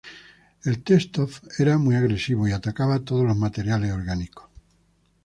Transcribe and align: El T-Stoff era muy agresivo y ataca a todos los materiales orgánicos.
El 0.63 0.81
T-Stoff 0.81 1.43
era 1.59 1.77
muy 1.77 1.93
agresivo 1.95 2.47
y 2.47 2.53
ataca 2.53 2.91
a 2.91 3.03
todos 3.05 3.23
los 3.23 3.37
materiales 3.37 3.91
orgánicos. 3.91 4.49